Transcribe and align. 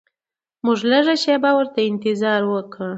موږ 0.65 0.79
لږه 0.91 1.15
شیبه 1.23 1.51
ورته 1.55 1.79
انتظار 1.89 2.41
وکړ. 2.47 2.87